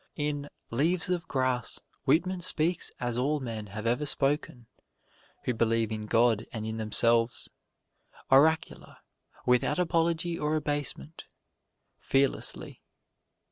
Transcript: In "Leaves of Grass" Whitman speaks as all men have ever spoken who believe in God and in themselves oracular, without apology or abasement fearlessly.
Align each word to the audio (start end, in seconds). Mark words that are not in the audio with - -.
In 0.15 0.49
"Leaves 0.71 1.11
of 1.11 1.27
Grass" 1.27 1.79
Whitman 2.05 2.41
speaks 2.41 2.91
as 2.99 3.19
all 3.19 3.39
men 3.39 3.67
have 3.67 3.85
ever 3.85 4.07
spoken 4.07 4.65
who 5.43 5.53
believe 5.53 5.91
in 5.91 6.07
God 6.07 6.47
and 6.51 6.65
in 6.65 6.77
themselves 6.77 7.51
oracular, 8.31 8.97
without 9.45 9.77
apology 9.77 10.39
or 10.39 10.55
abasement 10.55 11.25
fearlessly. 11.99 12.81